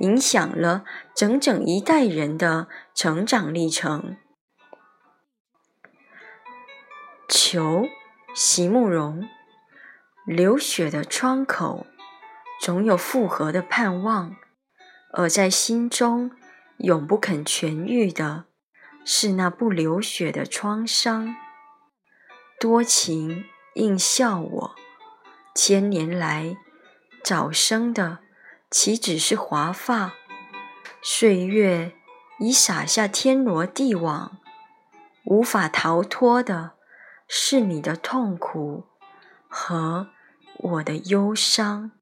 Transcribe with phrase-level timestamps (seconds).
[0.00, 4.16] 影响了整整一代人的成长历程。
[7.28, 7.86] 求，
[8.34, 9.28] 席慕容。
[10.24, 11.86] 流血的窗口，
[12.60, 14.36] 总有复合的盼望；
[15.14, 16.30] 而在心中
[16.76, 18.44] 永不肯痊愈的，
[19.06, 21.34] 是那不流血的创伤。
[22.60, 24.74] 多情应笑我，
[25.54, 26.58] 千年来
[27.24, 28.18] 早生的。
[28.70, 30.12] 岂止是华发？
[31.00, 31.94] 岁月
[32.38, 34.38] 已洒下天罗地网，
[35.24, 36.72] 无法逃脱的
[37.26, 38.84] 是你的痛苦
[39.48, 40.08] 和
[40.58, 41.92] 我的忧伤。